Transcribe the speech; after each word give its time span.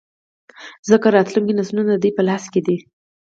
ځـکـه 0.89 1.07
راتـلونکي 1.15 1.53
نـسلونه 1.59 1.89
د 1.93 1.97
دوي 2.03 2.11
پـه 2.15 2.23
لاس 2.29 2.43
کـې 2.53 2.61
دي. 2.67 2.77